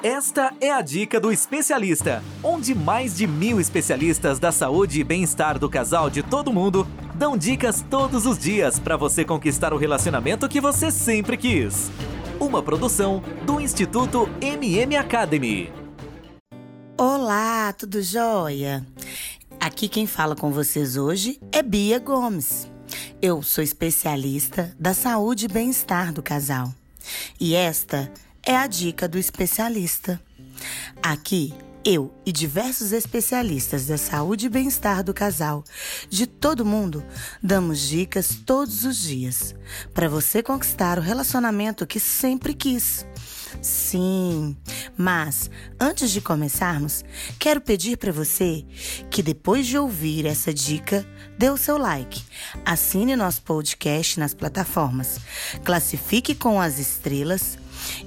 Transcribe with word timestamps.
Esta 0.00 0.54
é 0.60 0.70
a 0.70 0.80
dica 0.80 1.18
do 1.18 1.32
especialista, 1.32 2.22
onde 2.40 2.72
mais 2.72 3.16
de 3.16 3.26
mil 3.26 3.60
especialistas 3.60 4.38
da 4.38 4.52
saúde 4.52 5.00
e 5.00 5.02
bem-estar 5.02 5.58
do 5.58 5.68
casal 5.68 6.08
de 6.08 6.22
todo 6.22 6.52
mundo 6.52 6.86
dão 7.16 7.36
dicas 7.36 7.84
todos 7.90 8.24
os 8.24 8.38
dias 8.38 8.78
para 8.78 8.96
você 8.96 9.24
conquistar 9.24 9.72
o 9.72 9.76
relacionamento 9.76 10.48
que 10.48 10.60
você 10.60 10.92
sempre 10.92 11.36
quis. 11.36 11.90
Uma 12.38 12.62
produção 12.62 13.20
do 13.44 13.60
Instituto 13.60 14.30
MM 14.40 14.94
Academy. 14.94 15.72
Olá, 16.96 17.72
tudo 17.72 18.00
jóia? 18.00 18.86
Aqui 19.58 19.88
quem 19.88 20.06
fala 20.06 20.36
com 20.36 20.52
vocês 20.52 20.96
hoje 20.96 21.40
é 21.50 21.60
Bia 21.60 21.98
Gomes. 21.98 22.70
Eu 23.20 23.42
sou 23.42 23.64
especialista 23.64 24.72
da 24.78 24.94
saúde 24.94 25.46
e 25.46 25.48
bem-estar 25.48 26.12
do 26.12 26.22
casal. 26.22 26.72
E 27.40 27.56
esta 27.56 28.08
a 28.56 28.66
dica 28.66 29.06
do 29.06 29.18
especialista. 29.18 30.18
Aqui, 31.02 31.54
eu 31.84 32.14
e 32.24 32.32
diversos 32.32 32.92
especialistas 32.92 33.86
da 33.86 33.98
saúde 33.98 34.46
e 34.46 34.48
bem-estar 34.48 35.04
do 35.04 35.12
casal, 35.12 35.62
de 36.08 36.26
todo 36.26 36.64
mundo, 36.64 37.04
damos 37.42 37.80
dicas 37.80 38.40
todos 38.46 38.84
os 38.84 38.96
dias 38.96 39.54
para 39.92 40.08
você 40.08 40.42
conquistar 40.42 40.98
o 40.98 41.02
relacionamento 41.02 41.86
que 41.86 42.00
sempre 42.00 42.54
quis. 42.54 43.06
Sim, 43.60 44.56
mas 44.96 45.50
antes 45.78 46.10
de 46.10 46.20
começarmos, 46.20 47.04
quero 47.38 47.60
pedir 47.60 47.96
para 47.96 48.12
você 48.12 48.64
que 49.10 49.22
depois 49.22 49.66
de 49.66 49.76
ouvir 49.76 50.26
essa 50.26 50.54
dica, 50.54 51.06
dê 51.38 51.50
o 51.50 51.56
seu 51.56 51.76
like, 51.76 52.22
assine 52.64 53.14
nosso 53.14 53.42
podcast 53.42 54.18
nas 54.18 54.32
plataformas, 54.32 55.18
classifique 55.64 56.34
com 56.34 56.60
as 56.60 56.78
estrelas 56.78 57.58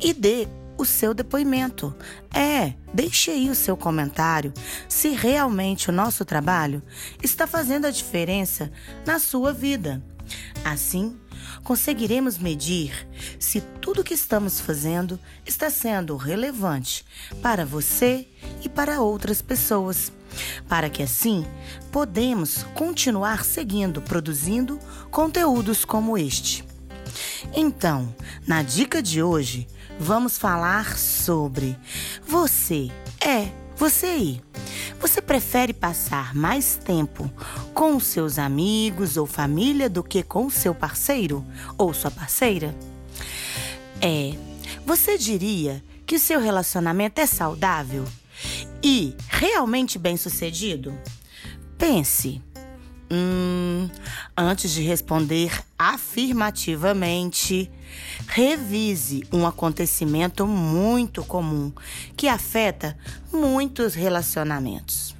e 0.00 0.12
dê 0.12 0.48
o 0.78 0.84
seu 0.84 1.12
depoimento. 1.12 1.94
É, 2.32 2.74
deixe 2.94 3.32
aí 3.32 3.50
o 3.50 3.54
seu 3.54 3.76
comentário 3.76 4.54
se 4.88 5.08
realmente 5.08 5.90
o 5.90 5.92
nosso 5.92 6.24
trabalho 6.24 6.82
está 7.22 7.46
fazendo 7.46 7.86
a 7.86 7.90
diferença 7.90 8.70
na 9.04 9.18
sua 9.18 9.52
vida. 9.52 10.02
Assim, 10.64 11.18
conseguiremos 11.64 12.38
medir 12.38 13.08
se 13.38 13.60
tudo 13.60 14.04
que 14.04 14.14
estamos 14.14 14.60
fazendo 14.60 15.18
está 15.44 15.70
sendo 15.70 16.16
relevante 16.16 17.04
para 17.42 17.64
você 17.64 18.28
e 18.62 18.68
para 18.68 19.00
outras 19.00 19.42
pessoas, 19.42 20.12
para 20.68 20.90
que 20.90 21.02
assim 21.02 21.46
podemos 21.90 22.62
continuar 22.74 23.44
seguindo 23.44 24.02
produzindo 24.02 24.78
conteúdos 25.10 25.84
como 25.84 26.16
este. 26.18 26.67
Então, 27.54 28.14
na 28.46 28.62
dica 28.62 29.02
de 29.02 29.22
hoje, 29.22 29.66
vamos 29.98 30.38
falar 30.38 30.98
sobre 30.98 31.76
você. 32.26 32.90
É, 33.20 33.48
você 33.76 34.06
aí. 34.06 34.42
Você 35.00 35.22
prefere 35.22 35.72
passar 35.72 36.34
mais 36.34 36.76
tempo 36.76 37.30
com 37.72 38.00
seus 38.00 38.38
amigos 38.38 39.16
ou 39.16 39.26
família 39.26 39.88
do 39.88 40.02
que 40.02 40.22
com 40.22 40.50
seu 40.50 40.74
parceiro 40.74 41.44
ou 41.76 41.94
sua 41.94 42.10
parceira? 42.10 42.74
É, 44.00 44.34
você 44.84 45.16
diria 45.16 45.82
que 46.04 46.16
o 46.16 46.18
seu 46.18 46.40
relacionamento 46.40 47.20
é 47.20 47.26
saudável 47.26 48.04
e 48.82 49.14
realmente 49.28 49.98
bem-sucedido? 49.98 50.96
Pense. 51.76 52.42
Hum, 53.10 53.88
antes 54.36 54.70
de 54.70 54.82
responder 54.82 55.64
afirmativamente, 55.78 57.70
revise 58.26 59.24
um 59.32 59.46
acontecimento 59.46 60.46
muito 60.46 61.24
comum 61.24 61.72
que 62.14 62.28
afeta 62.28 62.98
muitos 63.32 63.94
relacionamentos. 63.94 65.16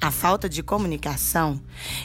A 0.00 0.10
falta 0.10 0.48
de 0.48 0.62
comunicação 0.62 1.60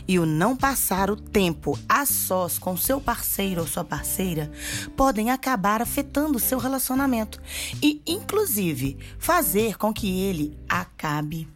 e 0.08 0.18
o 0.18 0.26
não 0.26 0.56
passar 0.56 1.10
o 1.10 1.16
tempo 1.16 1.78
a 1.90 2.06
sós 2.06 2.58
com 2.58 2.78
seu 2.78 3.02
parceiro 3.02 3.62
ou 3.62 3.68
sua 3.68 3.84
parceira 3.84 4.52
podem 4.96 5.30
acabar 5.32 5.82
afetando 5.82 6.40
seu 6.40 6.58
relacionamento 6.58 7.42
e, 7.82 8.02
inclusive, 8.06 8.98
fazer 9.20 9.78
com 9.78 9.94
que 9.94 10.22
ele 10.22 10.58
acabe. 10.70 11.48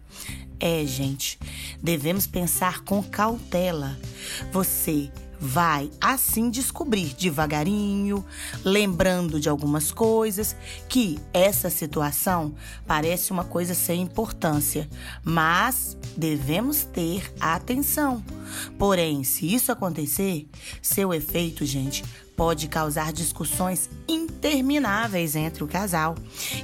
É, 0.60 0.86
gente, 0.86 1.38
devemos 1.82 2.28
pensar 2.28 2.84
com 2.84 3.02
cautela. 3.04 3.98
Você 4.52 5.10
vai 5.46 5.92
assim 6.02 6.50
descobrir 6.50 7.14
devagarinho, 7.14 8.26
lembrando 8.64 9.40
de 9.40 9.48
algumas 9.48 9.92
coisas, 9.92 10.56
que 10.90 11.20
essa 11.32 11.70
situação 11.70 12.56
parece 12.88 13.32
uma 13.32 13.44
coisa 13.44 13.76
sem 13.76 14.02
importância, 14.02 14.90
mas 15.24 15.96
devemos 16.18 16.84
ter 16.84 17.32
atenção. 17.40 18.24
Porém, 18.78 19.24
se 19.24 19.54
isso 19.54 19.72
acontecer, 19.72 20.48
seu 20.82 21.14
efeito, 21.14 21.64
gente, 21.64 22.04
pode 22.36 22.68
causar 22.68 23.14
discussões 23.14 23.90
intermináveis 24.08 25.36
entre 25.36 25.64
o 25.64 25.68
casal 25.68 26.16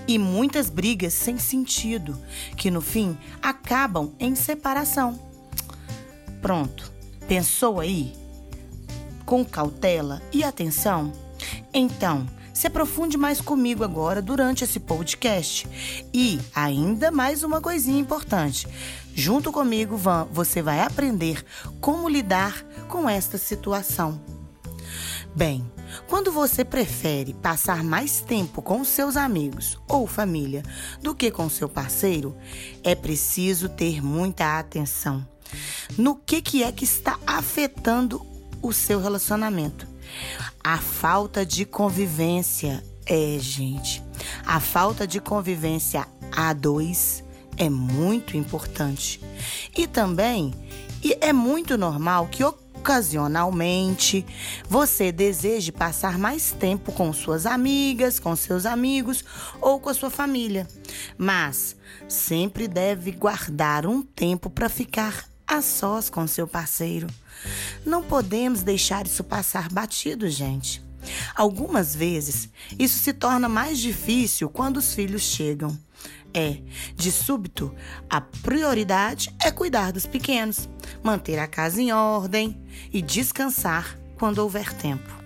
e 0.08 0.18
muitas 0.18 0.70
brigas 0.70 1.14
sem 1.14 1.38
sentido, 1.38 2.18
que 2.58 2.72
no 2.72 2.82
fim 2.82 3.16
acabam 3.42 4.12
em 4.20 4.34
separação. 4.36 5.20
Pronto, 6.42 6.92
pensou 7.28 7.80
aí? 7.80 8.20
Com 9.32 9.46
cautela 9.46 10.22
e 10.34 10.44
atenção? 10.44 11.14
Então, 11.74 12.28
se 12.54 12.68
aprofunde 12.68 13.16
mais 13.16 13.40
comigo 13.40 13.82
agora 13.82 14.22
durante 14.22 14.66
esse 14.66 14.78
podcast. 14.78 15.66
E 16.14 16.38
ainda 16.54 17.12
mais 17.12 17.42
uma 17.42 17.62
coisinha 17.62 17.98
importante. 17.98 18.68
Junto 19.16 19.50
comigo, 19.50 19.98
você 20.34 20.62
vai 20.62 20.82
aprender 20.82 21.46
como 21.80 22.10
lidar 22.10 22.62
com 22.90 23.08
esta 23.08 23.38
situação. 23.38 24.22
Bem, 25.34 25.66
quando 26.10 26.30
você 26.30 26.66
prefere 26.66 27.34
passar 27.34 27.86
mais 27.86 28.20
tempo 28.20 28.62
com 28.62 28.84
seus 28.84 29.16
amigos 29.16 29.80
ou 29.88 30.06
família 30.08 30.62
do 31.02 31.16
que 31.16 31.32
com 31.32 31.50
seu 31.50 31.70
parceiro, 31.70 32.36
é 32.84 32.96
preciso 32.96 33.70
ter 33.70 34.04
muita 34.04 34.60
atenção 34.60 35.26
no 35.98 36.16
que, 36.16 36.42
que 36.42 36.64
é 36.64 36.72
que 36.72 36.84
está 36.84 37.20
afetando 37.26 38.31
o 38.62 38.72
seu 38.72 39.02
relacionamento. 39.02 39.88
A 40.64 40.78
falta 40.78 41.46
de 41.46 41.66
convivência 41.66 42.84
é, 43.06 43.38
gente, 43.40 44.04
a 44.46 44.60
falta 44.60 45.08
de 45.08 45.20
convivência 45.20 46.08
a 46.32 46.54
dois 46.54 47.24
é 47.58 47.70
muito 47.70 48.38
importante. 48.38 49.20
E 49.76 49.88
também 49.88 50.54
e 51.04 51.18
é 51.20 51.34
muito 51.34 51.78
normal 51.78 52.28
que 52.28 52.44
ocasionalmente 52.44 54.26
você 54.70 55.12
deseje 55.12 55.72
passar 55.72 56.18
mais 56.18 56.52
tempo 56.52 56.92
com 56.92 57.12
suas 57.12 57.46
amigas, 57.46 58.20
com 58.20 58.36
seus 58.36 58.66
amigos 58.66 59.24
ou 59.60 59.80
com 59.80 59.90
a 59.90 59.94
sua 59.94 60.10
família. 60.10 60.68
Mas 61.18 61.76
sempre 62.08 62.68
deve 62.68 63.12
guardar 63.12 63.86
um 63.88 64.02
tempo 64.04 64.50
para 64.50 64.70
ficar 64.70 65.31
a 65.52 65.62
sós 65.62 66.10
com 66.10 66.26
seu 66.26 66.48
parceiro. 66.48 67.08
Não 67.86 68.02
podemos 68.02 68.64
deixar 68.64 69.06
isso 69.06 69.24
passar 69.24 69.68
batido, 69.70 70.30
gente. 70.30 70.82
Algumas 71.36 71.94
vezes, 71.94 72.50
isso 72.80 73.00
se 73.00 73.12
torna 73.12 73.50
mais 73.50 73.78
difícil 73.78 74.50
quando 74.50 74.78
os 74.78 74.94
filhos 74.94 75.24
chegam. 75.24 75.78
É, 76.34 76.60
de 76.96 77.12
súbito, 77.12 77.76
a 78.10 78.22
prioridade 78.22 79.36
é 79.44 79.52
cuidar 79.52 79.92
dos 79.92 80.06
pequenos, 80.06 80.70
manter 81.04 81.38
a 81.38 81.48
casa 81.48 81.82
em 81.82 81.92
ordem 81.92 82.58
e 82.94 83.02
descansar 83.02 84.00
quando 84.18 84.38
houver 84.38 84.72
tempo. 84.74 85.22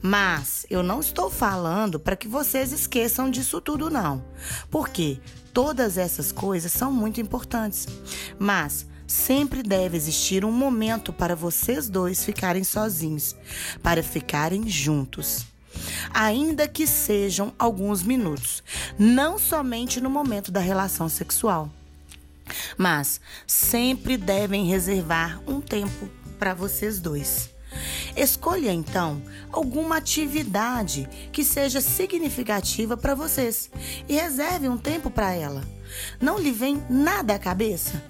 Mas 0.00 0.64
eu 0.70 0.82
não 0.82 1.00
estou 1.00 1.28
falando 1.28 2.00
para 2.00 2.16
que 2.16 2.26
vocês 2.26 2.72
esqueçam 2.72 3.30
disso 3.30 3.60
tudo, 3.60 3.90
não, 3.90 4.24
porque 4.70 5.20
todas 5.52 5.98
essas 5.98 6.32
coisas 6.32 6.72
são 6.72 6.90
muito 6.90 7.20
importantes. 7.20 7.86
Mas 8.38 8.86
sempre 9.08 9.62
deve 9.62 9.96
existir 9.96 10.44
um 10.44 10.52
momento 10.52 11.12
para 11.12 11.34
vocês 11.34 11.88
dois 11.88 12.24
ficarem 12.24 12.62
sozinhos, 12.62 13.34
para 13.82 14.02
ficarem 14.02 14.68
juntos. 14.68 15.46
Ainda 16.12 16.68
que 16.68 16.86
sejam 16.86 17.52
alguns 17.58 18.02
minutos, 18.02 18.62
não 18.98 19.38
somente 19.38 20.00
no 20.00 20.10
momento 20.10 20.52
da 20.52 20.60
relação 20.60 21.08
sexual. 21.08 21.70
Mas 22.76 23.20
sempre 23.46 24.16
devem 24.16 24.66
reservar 24.66 25.40
um 25.46 25.60
tempo 25.60 26.08
para 26.38 26.54
vocês 26.54 27.00
dois. 27.00 27.50
Escolha 28.16 28.72
então 28.72 29.22
alguma 29.52 29.98
atividade 29.98 31.08
que 31.30 31.44
seja 31.44 31.80
significativa 31.80 32.96
para 32.96 33.14
vocês 33.14 33.70
e 34.08 34.14
reserve 34.14 34.68
um 34.68 34.78
tempo 34.78 35.10
para 35.10 35.32
ela. 35.32 35.62
Não 36.20 36.38
lhe 36.38 36.50
vem 36.50 36.82
nada 36.88 37.34
à 37.34 37.38
cabeça? 37.38 38.02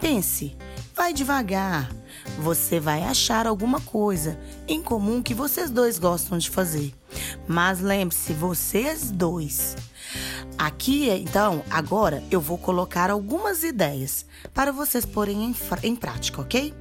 Pense, 0.00 0.56
vai 0.94 1.12
devagar, 1.12 1.90
você 2.38 2.78
vai 2.78 3.02
achar 3.02 3.46
alguma 3.46 3.80
coisa 3.80 4.38
em 4.66 4.80
comum 4.80 5.22
que 5.22 5.34
vocês 5.34 5.70
dois 5.70 5.98
gostam 5.98 6.38
de 6.38 6.48
fazer. 6.48 6.94
Mas 7.46 7.80
lembre-se, 7.80 8.32
vocês 8.32 9.10
dois. 9.10 9.76
Aqui, 10.56 11.08
então, 11.10 11.64
agora 11.70 12.22
eu 12.30 12.40
vou 12.40 12.58
colocar 12.58 13.10
algumas 13.10 13.62
ideias 13.62 14.24
para 14.54 14.72
vocês 14.72 15.04
porem 15.04 15.44
em, 15.44 15.56
em 15.82 15.96
prática, 15.96 16.40
ok? 16.40 16.74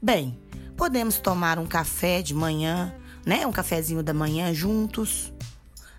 Bem, 0.00 0.38
podemos 0.76 1.18
tomar 1.18 1.58
um 1.58 1.66
café 1.66 2.22
de 2.22 2.34
manhã, 2.34 2.94
né? 3.26 3.46
Um 3.46 3.52
cafezinho 3.52 4.02
da 4.02 4.14
manhã 4.14 4.54
juntos. 4.54 5.32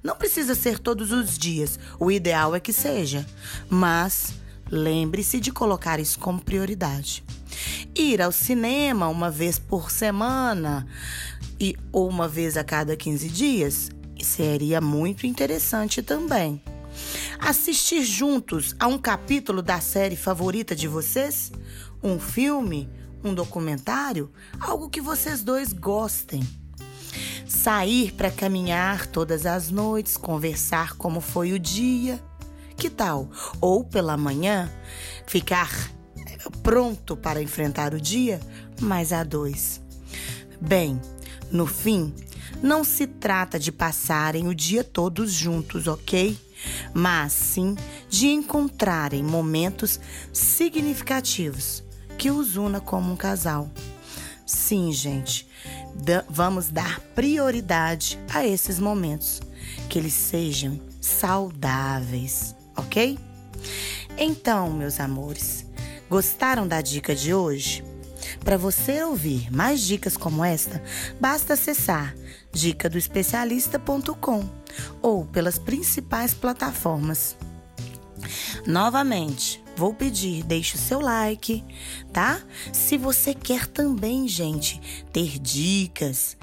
Não 0.02 0.16
precisa 0.16 0.56
ser 0.56 0.80
todos 0.80 1.12
os 1.12 1.38
dias, 1.38 1.78
o 2.00 2.10
ideal 2.10 2.56
é 2.56 2.60
que 2.60 2.72
seja, 2.72 3.25
mas 3.69 4.34
lembre-se 4.71 5.39
de 5.39 5.51
colocar 5.51 6.00
isso 6.00 6.19
como 6.19 6.42
prioridade. 6.42 7.24
Ir 7.95 8.21
ao 8.21 8.31
cinema 8.31 9.07
uma 9.07 9.30
vez 9.30 9.57
por 9.57 9.92
semana 9.92 10.88
e 11.60 11.75
ou 11.92 12.07
uma 12.07 12.27
vez 12.27 12.56
a 12.56 12.63
cada 12.63 12.95
15 12.95 13.30
dias 13.30 13.89
seria 14.21 14.80
muito 14.80 15.25
interessante 15.25 16.01
também. 16.01 16.62
Assistir 17.39 18.04
juntos 18.04 18.75
a 18.80 18.88
um 18.88 18.98
capítulo 18.98 19.62
da 19.62 19.80
série 19.80 20.16
favorita 20.16 20.75
de 20.75 20.88
vocês? 20.88 21.51
Um 22.04 22.19
filme? 22.19 22.89
Um 23.24 23.33
documentário? 23.33 24.31
Algo 24.60 24.89
que 24.89 25.01
vocês 25.01 25.44
dois 25.44 25.74
gostem. 25.74 26.45
Sair 27.48 28.13
para 28.13 28.30
caminhar 28.30 29.07
todas 29.07 29.45
as 29.45 29.71
noites, 29.71 30.16
conversar 30.18 30.95
como 30.95 31.19
foi 31.19 31.54
o 31.54 31.60
dia. 31.60 32.21
Que 32.80 32.90
tal? 32.90 33.30
Ou 33.60 33.84
pela 33.84 34.16
manhã, 34.16 34.72
ficar 35.28 35.70
pronto 36.64 37.18
para 37.18 37.42
enfrentar 37.42 37.94
o 37.94 38.00
dia, 38.00 38.40
mas 38.80 39.12
a 39.12 39.22
dois. 39.22 39.81
Bem, 40.62 40.98
no 41.52 41.68
fim, 41.68 42.14
não 42.64 42.86
se 42.86 43.06
trata 43.06 43.60
de 43.60 43.70
passarem 43.70 44.48
o 44.48 44.56
dia 44.56 44.81
todos 44.81 45.34
juntos, 45.34 45.88
ok? 45.88 46.40
Mas 46.94 47.34
sim 47.34 47.76
de 48.08 48.30
encontrarem 48.30 49.24
momentos 49.24 50.00
significativos 50.31 51.84
que 52.18 52.31
os 52.31 52.56
una 52.56 52.80
como 52.80 53.12
um 53.12 53.18
casal. 53.18 53.70
Sim, 54.46 54.94
gente, 54.94 55.46
vamos 56.30 56.70
dar 56.70 57.02
prioridade 57.14 58.18
a 58.34 58.48
esses 58.48 58.80
momentos, 58.80 59.42
que 59.90 60.00
eles 60.00 60.14
sejam 60.14 60.80
saudáveis, 61.02 62.56
ok? 62.80 63.18
Então, 64.18 64.72
meus 64.72 65.00
amores, 65.00 65.66
gostaram 66.10 66.68
da 66.68 66.81
dica 66.81 67.16
de 67.16 67.34
hoje? 67.34 67.84
Para 68.44 68.58
você 68.58 69.04
ouvir 69.04 69.52
mais 69.52 69.81
dicas 69.81 70.18
como 70.18 70.44
esta, 70.44 70.81
basta 71.20 71.54
acessar 71.54 72.16
dicadoespecialista.com 72.52 74.50
ou 75.02 75.26
pelas 75.26 75.58
principais 75.58 76.34
plataformas. 76.34 77.38
Novamente, 78.66 79.64
vou 79.80 79.94
pedir, 79.94 80.44
deixe 80.44 80.76
o 80.76 80.78
seu 80.78 81.00
like, 81.00 81.64
tá? 82.12 82.42
Se 82.74 82.98
você 82.98 83.34
quer 83.34 83.66
também, 83.66 84.28
gente, 84.28 84.78
ter 85.14 85.40
dicas, 85.40 86.36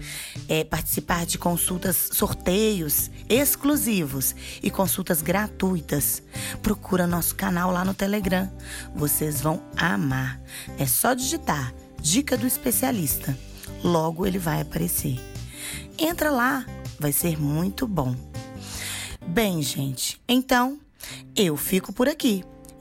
é, 0.48 0.64
participar 0.64 1.26
de 1.26 1.36
consultas, 1.36 2.08
sorteios 2.14 3.10
exclusivos 3.28 4.34
e 4.62 4.70
consultas 4.70 5.20
gratuitas, 5.20 6.22
procura 6.62 7.06
nosso 7.06 7.34
canal 7.34 7.70
lá 7.70 7.84
no 7.84 7.92
Telegram. 7.92 8.50
Vocês 8.94 9.42
vão 9.42 9.62
amar. 9.76 10.40
É 10.78 10.86
só 10.86 11.12
digitar 11.12 11.74
Dica 12.00 12.38
do 12.38 12.46
Especialista. 12.46 13.36
Logo 13.84 14.26
ele 14.26 14.38
vai 14.38 14.62
aparecer. 14.62 15.20
Entra 15.98 16.30
lá, 16.30 16.64
vai 16.98 17.12
ser 17.12 17.38
muito 17.38 17.86
bom. 17.86 18.16
Bem, 19.26 19.60
gente, 19.60 20.18
então 20.26 20.80
eu 21.36 21.54
fico 21.54 21.92
por 21.92 22.08
aqui 22.08 22.42